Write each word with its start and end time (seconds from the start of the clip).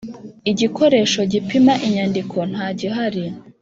Igikoresho 0.51 1.19
gipima 1.33 1.73
inyandiko 1.87 2.37
ntagihari. 2.51 3.25